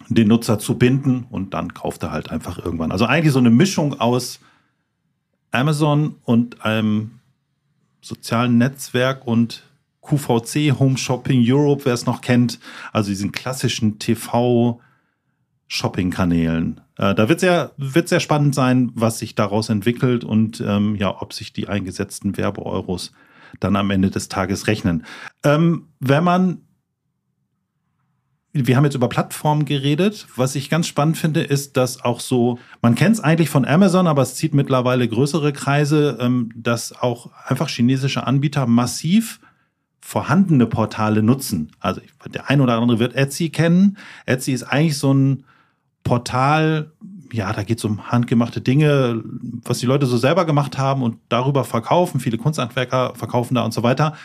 [0.09, 2.91] den Nutzer zu binden und dann kauft er halt einfach irgendwann.
[2.91, 4.39] Also eigentlich so eine Mischung aus
[5.51, 7.19] Amazon und einem
[8.01, 9.63] sozialen Netzwerk und
[10.01, 12.59] QVC, Home Shopping Europe, wer es noch kennt,
[12.91, 16.81] also diesen klassischen TV-Shopping-Kanälen.
[16.97, 21.21] Äh, da wird sehr, wird sehr spannend sein, was sich daraus entwickelt und ähm, ja,
[21.21, 23.11] ob sich die eingesetzten Werbeeuros
[23.59, 25.05] dann am Ende des Tages rechnen.
[25.43, 26.61] Ähm, wenn man
[28.53, 30.27] wir haben jetzt über Plattformen geredet.
[30.35, 34.07] Was ich ganz spannend finde, ist, dass auch so, man kennt es eigentlich von Amazon,
[34.07, 39.39] aber es zieht mittlerweile größere Kreise, ähm, dass auch einfach chinesische Anbieter massiv
[40.01, 41.71] vorhandene Portale nutzen.
[41.79, 42.01] Also
[42.33, 43.97] der ein oder andere wird Etsy kennen.
[44.25, 45.45] Etsy ist eigentlich so ein
[46.03, 46.91] Portal,
[47.31, 49.23] ja, da geht es um handgemachte Dinge,
[49.63, 52.19] was die Leute so selber gemacht haben und darüber verkaufen.
[52.19, 54.15] Viele Kunsthandwerker verkaufen da und so weiter.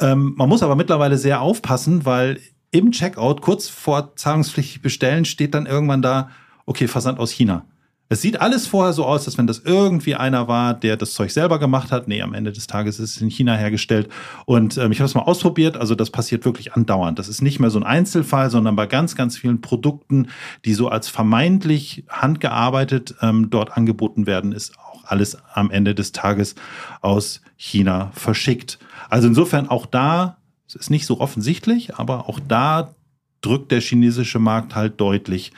[0.00, 5.54] Ähm, man muss aber mittlerweile sehr aufpassen, weil im Checkout kurz vor zahlungspflichtig bestellen steht
[5.54, 6.30] dann irgendwann da,
[6.64, 7.66] okay, Versand aus China.
[8.12, 11.30] Es sieht alles vorher so aus, als wenn das irgendwie einer war, der das Zeug
[11.30, 12.08] selber gemacht hat.
[12.08, 14.10] Nee, am Ende des Tages ist es in China hergestellt.
[14.44, 15.78] Und ähm, ich habe es mal ausprobiert.
[15.78, 17.18] Also das passiert wirklich andauernd.
[17.18, 20.28] Das ist nicht mehr so ein Einzelfall, sondern bei ganz, ganz vielen Produkten,
[20.66, 26.12] die so als vermeintlich handgearbeitet ähm, dort angeboten werden, ist auch alles am Ende des
[26.12, 26.54] Tages
[27.00, 28.78] aus China verschickt.
[29.08, 30.36] Also insofern auch da,
[30.68, 32.94] es ist nicht so offensichtlich, aber auch da
[33.40, 35.52] drückt der chinesische Markt halt deutlich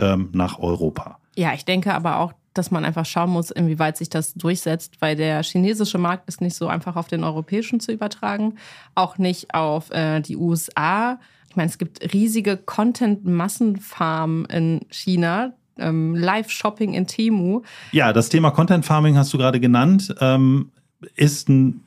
[0.00, 1.19] ähm, nach Europa.
[1.36, 5.16] Ja, ich denke aber auch, dass man einfach schauen muss, inwieweit sich das durchsetzt, weil
[5.16, 8.56] der chinesische Markt ist nicht so einfach auf den europäischen zu übertragen,
[8.94, 11.20] auch nicht auf äh, die USA.
[11.48, 17.62] Ich meine, es gibt riesige Content-Massenfarmen in China, ähm, Live-Shopping in Temu.
[17.92, 20.70] Ja, das Thema Content Farming hast du gerade genannt, ähm,
[21.14, 21.82] ist ein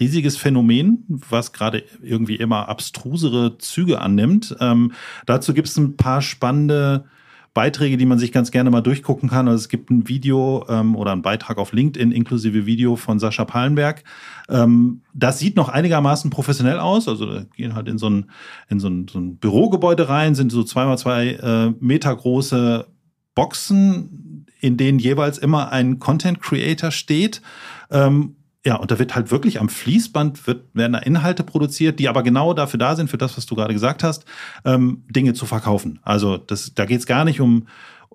[0.00, 4.56] riesiges Phänomen, was gerade irgendwie immer abstrusere Züge annimmt.
[4.60, 4.92] Ähm,
[5.26, 7.04] dazu gibt es ein paar spannende
[7.54, 9.46] Beiträge, die man sich ganz gerne mal durchgucken kann.
[9.46, 13.44] Also es gibt ein Video ähm, oder einen Beitrag auf LinkedIn inklusive Video von Sascha
[13.44, 14.02] Pallenberg.
[14.48, 17.06] Ähm, das sieht noch einigermaßen professionell aus.
[17.06, 18.30] Also da gehen halt in so ein,
[18.68, 22.88] in so ein, so ein Bürogebäude rein, sind so zweimal zwei äh, Meter große
[23.36, 27.40] Boxen, in denen jeweils immer ein Content Creator steht.
[27.90, 28.34] Ähm,
[28.66, 32.22] ja, und da wird halt wirklich am Fließband wird, werden da Inhalte produziert, die aber
[32.22, 34.24] genau dafür da sind, für das, was du gerade gesagt hast,
[34.64, 35.98] ähm, Dinge zu verkaufen.
[36.02, 37.66] Also das, da geht es gar nicht um,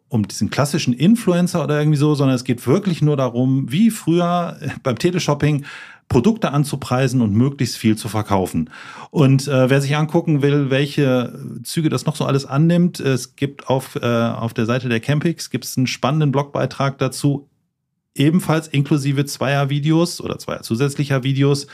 [0.07, 4.57] um diesen klassischen Influencer oder irgendwie so, sondern es geht wirklich nur darum, wie früher
[4.81, 5.65] beim Teleshopping
[6.07, 8.71] Produkte anzupreisen und möglichst viel zu verkaufen.
[9.11, 13.67] Und äh, wer sich angucken will, welche Züge das noch so alles annimmt, es gibt
[13.67, 17.48] auf, äh, auf der Seite der Campix gibt es einen spannenden Blogbeitrag dazu,
[18.15, 21.67] ebenfalls inklusive zweier Videos oder zweier zusätzlicher Videos,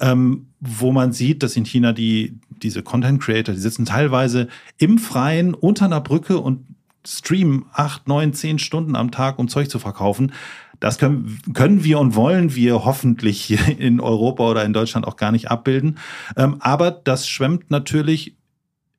[0.00, 4.98] ähm, wo man sieht, dass in China die, diese Content Creator, die sitzen teilweise im
[4.98, 6.64] Freien unter einer Brücke und
[7.06, 10.32] streamen acht, neun, zehn Stunden am Tag, um Zeug zu verkaufen.
[10.80, 15.16] Das können, können wir und wollen wir hoffentlich hier in Europa oder in Deutschland auch
[15.16, 15.98] gar nicht abbilden.
[16.36, 18.36] Ähm, aber das schwemmt natürlich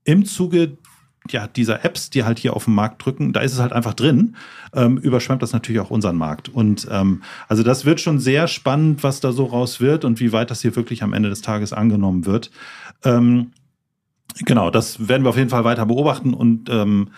[0.04, 0.78] im Zuge
[1.30, 3.94] ja, dieser Apps, die halt hier auf den Markt drücken, da ist es halt einfach
[3.94, 4.36] drin,
[4.74, 6.50] ähm, überschwemmt das natürlich auch unseren Markt.
[6.50, 10.32] Und ähm, also das wird schon sehr spannend, was da so raus wird und wie
[10.32, 12.50] weit das hier wirklich am Ende des Tages angenommen wird.
[13.04, 13.52] Ähm,
[14.46, 17.10] genau, das werden wir auf jeden Fall weiter beobachten und ähm,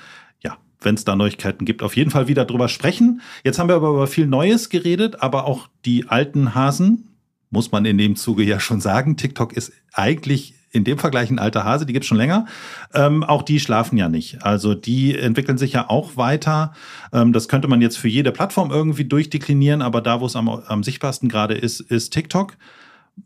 [0.44, 3.22] ja, wenn es da Neuigkeiten gibt, auf jeden Fall wieder drüber sprechen.
[3.44, 7.10] Jetzt haben wir aber über viel Neues geredet, aber auch die alten Hasen,
[7.52, 9.16] muss man in dem Zuge ja schon sagen.
[9.16, 12.46] TikTok ist eigentlich in dem Vergleich ein alter Hase, die gibt es schon länger.
[12.94, 14.44] Ähm, auch die schlafen ja nicht.
[14.44, 16.74] Also die entwickeln sich ja auch weiter.
[17.14, 20.50] Ähm, das könnte man jetzt für jede Plattform irgendwie durchdeklinieren, aber da, wo es am,
[20.50, 22.58] am sichtbarsten gerade ist, ist TikTok.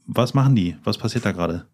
[0.05, 0.75] Was machen die?
[0.83, 1.65] Was passiert da gerade?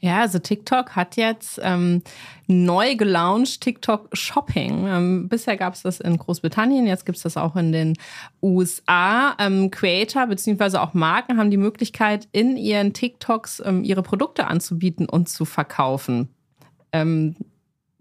[0.00, 2.02] Ja, also TikTok hat jetzt ähm,
[2.46, 4.86] neu gelauncht TikTok Shopping.
[4.86, 7.94] Ähm, bisher gab es das in Großbritannien, jetzt gibt es das auch in den
[8.40, 9.34] USA.
[9.40, 10.78] Ähm, Creator bzw.
[10.78, 16.28] auch Marken haben die Möglichkeit, in ihren TikToks ähm, ihre Produkte anzubieten und zu verkaufen.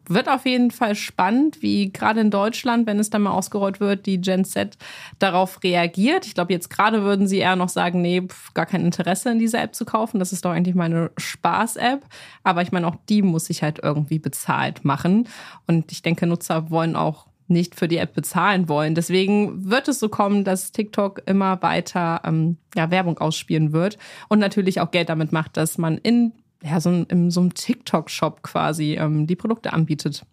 [0.10, 4.06] Wird auf jeden Fall spannend, wie gerade in Deutschland, wenn es dann mal ausgerollt wird,
[4.06, 4.78] die Gen Z
[5.20, 6.26] darauf reagiert.
[6.26, 9.40] Ich glaube, jetzt gerade würden sie eher noch sagen, nee, pf, gar kein Interesse in
[9.40, 10.20] diese App zu kaufen.
[10.20, 12.06] Das ist doch eigentlich meine Spaß-App.
[12.44, 15.28] Aber ich meine, auch die muss sich halt irgendwie bezahlt machen.
[15.68, 18.96] Und ich denke, Nutzer wollen auch nicht für die App bezahlen wollen.
[18.96, 24.40] Deswegen wird es so kommen, dass TikTok immer weiter ähm, ja, Werbung ausspielen wird und
[24.40, 26.34] natürlich auch Geld damit macht, dass man in
[26.68, 30.24] ja, so in so einem TikTok-Shop quasi ähm, die Produkte anbietet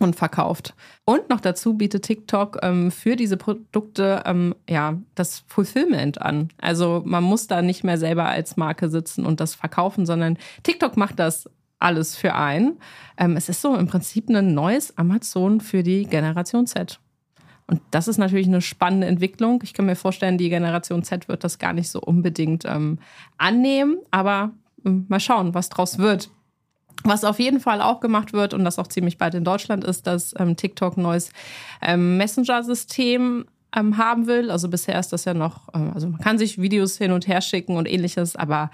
[0.00, 0.74] und verkauft.
[1.04, 6.48] Und noch dazu bietet TikTok ähm, für diese Produkte ähm, ja das Fulfillment an.
[6.58, 10.96] Also man muss da nicht mehr selber als Marke sitzen und das verkaufen, sondern TikTok
[10.96, 12.78] macht das alles für einen.
[13.16, 17.00] Ähm, es ist so im Prinzip ein neues Amazon für die Generation Z.
[17.66, 19.60] Und das ist natürlich eine spannende Entwicklung.
[19.62, 22.98] Ich kann mir vorstellen, die Generation Z wird das gar nicht so unbedingt ähm,
[23.38, 24.52] annehmen, aber
[24.84, 26.30] mal schauen, was draus wird.
[27.04, 30.06] Was auf jeden Fall auch gemacht wird und das auch ziemlich bald in Deutschland ist,
[30.06, 31.30] dass ähm, TikTok ein neues
[31.80, 34.50] ähm, Messenger-System ähm, haben will.
[34.50, 37.40] Also bisher ist das ja noch, ähm, also man kann sich Videos hin und her
[37.40, 38.70] schicken und ähnliches, aber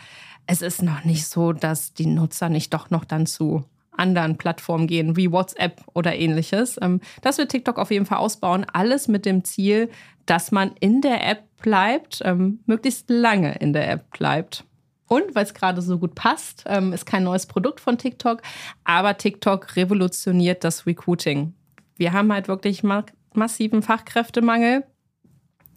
[0.46, 3.64] es ist noch nicht so, dass die Nutzer nicht doch noch dann zu
[3.98, 6.78] anderen Plattformen gehen, wie WhatsApp oder ähnliches.
[6.80, 8.66] Ähm, das wird TikTok auf jeden Fall ausbauen.
[8.72, 9.90] Alles mit dem Ziel,
[10.26, 14.64] dass man in der App bleibt, ähm, möglichst lange in der App bleibt.
[15.08, 18.42] Und weil es gerade so gut passt, ähm, ist kein neues Produkt von TikTok,
[18.84, 21.54] aber TikTok revolutioniert das Recruiting.
[21.96, 24.84] Wir haben halt wirklich ma massiven Fachkräftemangel.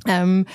[0.07, 0.45] Ähm,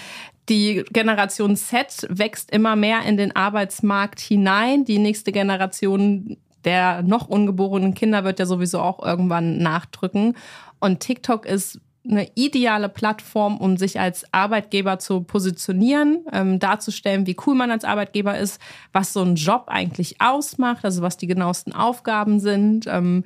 [0.48, 4.84] die Generation Z wächst immer mehr in den Arbeitsmarkt hinein.
[4.84, 6.36] Die nächste Generation
[6.66, 10.36] der noch ungeborenen Kinder wird ja sowieso auch irgendwann nachdrücken.
[10.80, 17.36] Und TikTok ist eine ideale Plattform, um sich als Arbeitgeber zu positionieren, ähm, darzustellen, wie
[17.46, 18.60] cool man als Arbeitgeber ist,
[18.92, 22.86] was so ein Job eigentlich ausmacht, also was die genauesten Aufgaben sind.
[22.86, 23.24] Ähm,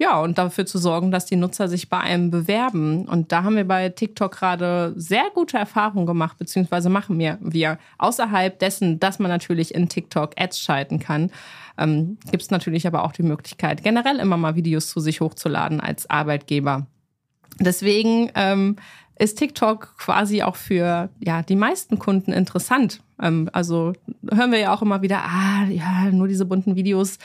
[0.00, 3.06] ja, und dafür zu sorgen, dass die Nutzer sich bei einem bewerben.
[3.06, 7.78] Und da haben wir bei TikTok gerade sehr gute Erfahrungen gemacht, beziehungsweise machen wir, wir
[7.98, 11.30] außerhalb dessen, dass man natürlich in TikTok Ads schalten kann,
[11.76, 15.80] ähm, gibt es natürlich aber auch die Möglichkeit, generell immer mal Videos zu sich hochzuladen
[15.80, 16.86] als Arbeitgeber.
[17.60, 18.76] Deswegen ähm,
[19.18, 23.02] ist TikTok quasi auch für ja, die meisten Kunden interessant.
[23.20, 23.92] Ähm, also
[24.30, 27.18] hören wir ja auch immer wieder, ah, ja, nur diese bunten Videos.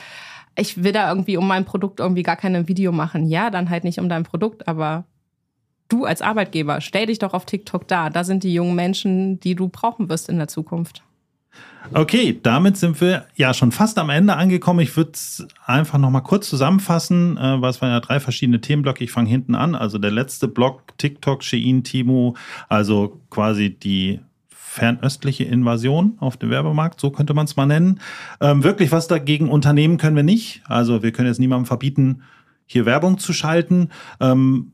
[0.56, 3.26] Ich will da irgendwie um mein Produkt irgendwie gar kein Video machen.
[3.26, 5.04] Ja, dann halt nicht um dein Produkt, aber
[5.88, 8.10] du als Arbeitgeber, stell dich doch auf TikTok da.
[8.10, 11.02] Da sind die jungen Menschen, die du brauchen wirst in der Zukunft.
[11.92, 14.80] Okay, damit sind wir ja schon fast am Ende angekommen.
[14.80, 19.04] Ich würde es einfach noch mal kurz zusammenfassen, äh, was waren ja drei verschiedene Themenblöcke.
[19.04, 19.74] Ich fange hinten an.
[19.74, 22.36] Also der letzte Block TikTok, Shein, Timo,
[22.68, 28.00] also quasi die fernöstliche Invasion auf dem Werbemarkt, so könnte man es mal nennen.
[28.40, 30.62] Ähm, wirklich was dagegen unternehmen können wir nicht.
[30.66, 32.22] Also wir können jetzt niemandem verbieten,
[32.66, 33.88] hier Werbung zu schalten.
[34.20, 34.72] Ähm,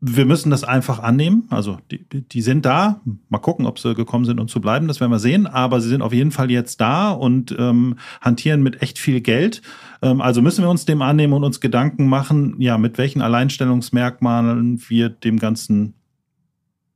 [0.00, 1.46] wir müssen das einfach annehmen.
[1.50, 3.00] Also die, die sind da.
[3.28, 4.88] Mal gucken, ob sie gekommen sind, um zu bleiben.
[4.88, 5.46] Das werden wir sehen.
[5.46, 9.62] Aber sie sind auf jeden Fall jetzt da und ähm, hantieren mit echt viel Geld.
[10.02, 14.82] Ähm, also müssen wir uns dem annehmen und uns Gedanken machen, ja, mit welchen Alleinstellungsmerkmalen
[14.88, 15.94] wir dem Ganzen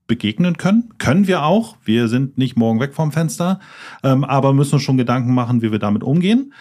[0.06, 0.92] begegnen können.
[0.98, 1.76] Können wir auch.
[1.84, 3.60] Wir sind nicht morgen weg vom Fenster,
[4.02, 6.52] ähm, aber müssen uns schon Gedanken machen, wie wir damit umgehen.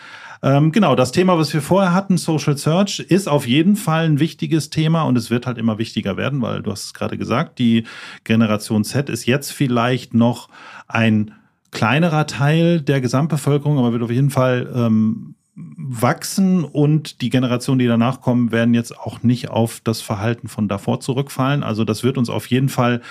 [0.42, 4.20] Ähm, genau, das Thema, was wir vorher hatten, Social Search, ist auf jeden Fall ein
[4.20, 7.60] wichtiges Thema und es wird halt immer wichtiger werden, weil du hast es gerade gesagt,
[7.60, 7.84] die
[8.24, 10.50] Generation Z ist jetzt vielleicht noch
[10.88, 11.34] ein
[11.72, 17.88] kleinerer Teil der Gesamtbevölkerung, aber wird auf jeden Fall ähm, wachsen und die Generationen, die
[17.88, 21.64] danach kommen, werden jetzt auch nicht auf das Verhalten von davor zurückfallen.
[21.64, 23.02] Also das wird uns auf jeden Fall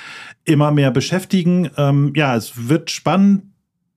[0.44, 1.70] immer mehr beschäftigen.
[1.76, 3.47] Ähm, ja, es wird spannend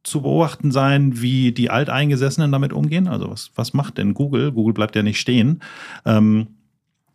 [0.03, 3.07] zu beobachten sein, wie die Alteingesessenen damit umgehen.
[3.07, 4.51] Also was, was macht denn Google?
[4.51, 5.61] Google bleibt ja nicht stehen.
[6.05, 6.47] Ähm,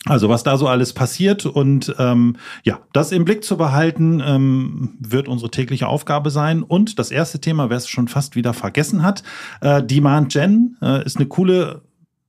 [0.09, 4.96] Also was da so alles passiert und ähm, ja, das im Blick zu behalten, ähm,
[5.01, 6.62] wird unsere tägliche Aufgabe sein.
[6.62, 9.24] Und das erste Thema, wer es schon fast wieder vergessen hat,
[9.62, 11.82] äh, Demand Gen äh, ist eine coole,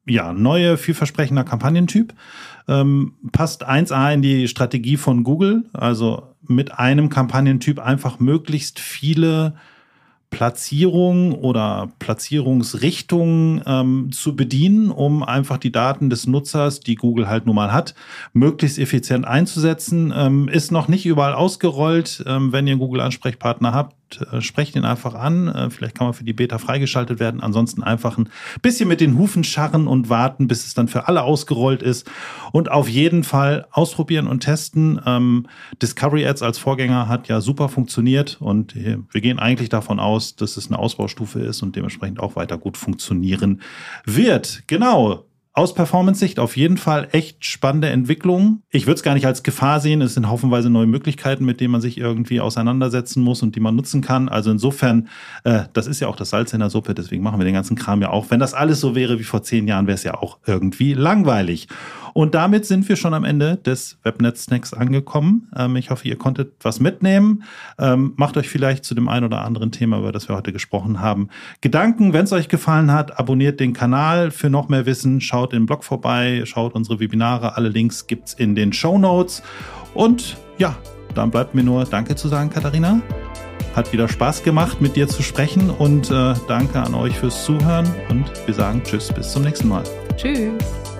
[0.07, 2.15] ja, neue, vielversprechender Kampagnentyp.
[2.67, 9.53] Ähm, passt 1A in die Strategie von Google, also mit einem Kampagnentyp einfach möglichst viele
[10.29, 17.45] Platzierung oder Platzierungsrichtungen ähm, zu bedienen, um einfach die Daten des Nutzers, die Google halt
[17.45, 17.95] nun mal hat,
[18.33, 20.13] möglichst effizient einzusetzen.
[20.15, 22.23] Ähm, ist noch nicht überall ausgerollt.
[22.27, 23.96] Ähm, wenn ihr einen Google-Ansprechpartner habt,
[24.31, 25.47] äh, ihn einfach an.
[25.47, 27.41] Äh, vielleicht kann man für die Beta freigeschaltet werden.
[27.41, 28.29] Ansonsten einfach ein
[28.61, 32.09] bisschen mit den Hufen scharren und warten, bis es dann für alle ausgerollt ist.
[32.51, 34.99] Und auf jeden Fall ausprobieren und testen.
[35.05, 35.47] Ähm,
[35.81, 40.57] Discovery Ads als Vorgänger hat ja super funktioniert und wir gehen eigentlich davon aus, dass
[40.57, 43.61] es eine Ausbaustufe ist und dementsprechend auch weiter gut funktionieren
[44.05, 44.63] wird.
[44.67, 45.26] Genau
[45.57, 48.61] aus Performance-Sicht auf jeden Fall echt spannende Entwicklung.
[48.69, 50.03] Ich würde es gar nicht als Gefahr sehen.
[50.03, 53.75] Es sind haufenweise neue Möglichkeiten, mit denen man sich irgendwie auseinandersetzen muss und die man
[53.75, 54.29] nutzen kann.
[54.29, 55.07] Also insofern,
[55.45, 57.75] äh, das ist ja auch das Salz in der Suppe, deswegen machen wir den ganzen
[57.75, 58.29] Kram ja auch.
[58.29, 61.67] Wenn das alles so wäre wie vor zehn Jahren, wäre es ja auch irgendwie langweilig.
[62.17, 65.51] Und damit sind wir schon am Ende des Webnet-Snacks angekommen.
[65.55, 67.43] Ähm, ich hoffe, ihr konntet was mitnehmen.
[67.77, 70.99] Ähm, macht euch vielleicht zu dem einen oder anderen Thema, über das wir heute gesprochen
[70.99, 71.29] haben,
[71.61, 72.13] Gedanken.
[72.13, 75.21] Wenn es euch gefallen hat, abonniert den Kanal für noch mehr Wissen.
[75.21, 77.55] Schaut im Blog vorbei, schaut unsere Webinare.
[77.55, 79.43] Alle Links gibt es in den Show Notes.
[79.93, 80.75] Und ja,
[81.13, 82.99] dann bleibt mir nur Danke zu sagen, Katharina.
[83.75, 87.85] Hat wieder Spaß gemacht, mit dir zu sprechen und äh, danke an euch fürs Zuhören
[88.09, 89.83] und wir sagen Tschüss, bis zum nächsten Mal.
[90.15, 90.96] Tschüss.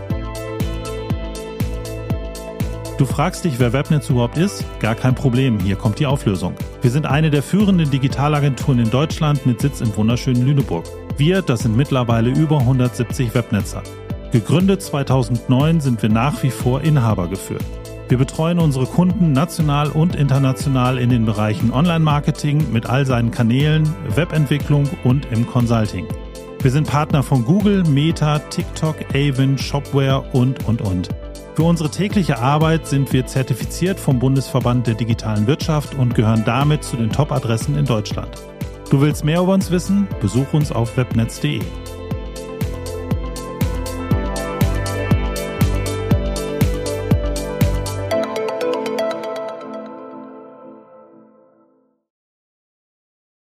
[2.98, 4.66] Du fragst dich, wer Webnetz überhaupt ist?
[4.80, 6.56] Gar kein Problem, hier kommt die Auflösung.
[6.82, 10.84] Wir sind eine der führenden Digitalagenturen in Deutschland mit Sitz im wunderschönen Lüneburg.
[11.16, 13.84] Wir, das sind mittlerweile über 170 Webnetzer.
[14.32, 17.64] Gegründet 2009 sind wir nach wie vor Inhaber geführt.
[18.10, 23.88] Wir betreuen unsere Kunden national und international in den Bereichen Online-Marketing mit all seinen Kanälen,
[24.16, 26.08] Webentwicklung und im Consulting.
[26.64, 31.10] Wir sind Partner von Google, Meta, TikTok, Avon, Shopware und, und, und.
[31.58, 36.84] Für unsere tägliche Arbeit sind wir zertifiziert vom Bundesverband der digitalen Wirtschaft und gehören damit
[36.84, 38.30] zu den Top-Adressen in Deutschland.
[38.92, 40.08] Du willst mehr über uns wissen?
[40.22, 41.62] Besuch uns auf webnetz.de.